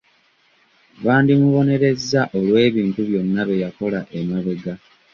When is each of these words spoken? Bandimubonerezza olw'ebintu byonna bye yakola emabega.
Bandimubonerezza 1.05 2.21
olw'ebintu 2.37 2.99
byonna 3.09 3.41
bye 3.47 3.61
yakola 3.63 3.99
emabega. 4.19 4.73